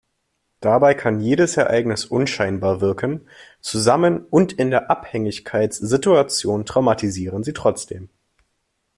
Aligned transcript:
Dabei 0.61 0.95
kann 0.95 1.19
jedes 1.21 1.57
Ereignis 1.57 2.05
unscheinbar 2.05 2.81
wirken, 2.81 3.27
zusammen 3.59 4.25
und 4.31 4.51
in 4.51 4.71
der 4.71 4.89
Abhängigkeitssituation 4.89 6.65
traumatisieren 6.65 7.43
sie 7.43 7.53
trotzdem. 7.53 8.09